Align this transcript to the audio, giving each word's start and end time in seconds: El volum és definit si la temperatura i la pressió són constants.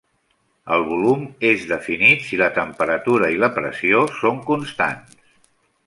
El 0.77 0.85
volum 0.91 1.27
és 1.49 1.67
definit 1.73 2.25
si 2.29 2.41
la 2.43 2.49
temperatura 2.57 3.31
i 3.37 3.41
la 3.45 3.53
pressió 3.61 4.05
són 4.23 4.45
constants. 4.51 5.25